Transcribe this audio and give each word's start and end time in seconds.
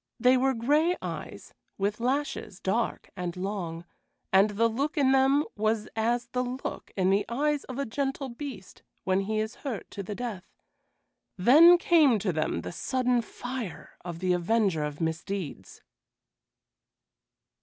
They 0.19 0.35
were 0.35 0.55
gray 0.55 0.97
eyes, 0.99 1.53
with 1.77 1.99
lashes 1.99 2.59
dark 2.59 3.11
and 3.15 3.37
long, 3.37 3.85
and 4.33 4.49
the 4.49 4.67
look 4.67 4.97
in 4.97 5.11
them 5.11 5.45
was 5.55 5.87
as 5.95 6.25
the 6.31 6.43
look 6.43 6.91
in 6.97 7.11
the 7.11 7.23
eyes 7.29 7.65
of 7.65 7.77
a 7.77 7.85
gentle 7.85 8.27
beast 8.27 8.81
when 9.03 9.19
he 9.19 9.37
is 9.39 9.57
hurt 9.61 9.91
to 9.91 10.01
the 10.01 10.15
death; 10.15 10.55
then 11.37 11.77
came 11.77 12.17
to 12.17 12.33
them 12.33 12.61
the 12.61 12.71
sudden 12.71 13.21
fire 13.21 13.95
of 14.03 14.17
the 14.17 14.33
avenger 14.33 14.83
of 14.83 15.01
misdeeds. 15.01 15.83